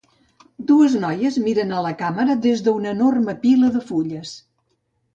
Dues 0.71 0.95
noies 1.03 1.37
miren 1.43 1.75
a 1.81 1.85
la 1.87 1.93
càmera 2.01 2.39
des 2.49 2.65
d'una 2.71 2.93
enorme 2.97 3.39
pila 3.47 3.73
de 3.79 3.87
fulles. 3.95 4.37